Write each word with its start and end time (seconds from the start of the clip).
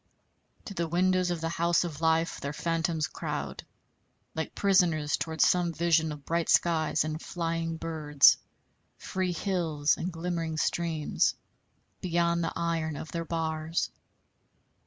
To 0.65 0.73
the 0.73 0.87
windows 0.87 1.29
of 1.29 1.41
the 1.41 1.49
house 1.49 1.83
of 1.83 2.01
life 2.01 2.39
their 2.41 2.53
phantoms 2.53 3.05
crowd, 3.05 3.63
like 4.33 4.55
prisoners 4.55 5.15
toward 5.15 5.41
some 5.41 5.71
vision 5.75 6.11
of 6.11 6.25
bright 6.25 6.49
skies 6.49 7.03
and 7.03 7.21
flying 7.21 7.77
birds, 7.77 8.39
free 8.97 9.31
hills 9.31 9.97
and 9.97 10.11
glimmering 10.11 10.57
streams, 10.57 11.35
beyond 12.01 12.43
the 12.43 12.53
iron 12.55 12.95
of 12.95 13.11
their 13.11 13.25
bars. 13.25 13.91